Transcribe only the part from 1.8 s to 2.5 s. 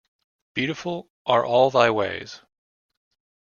ways.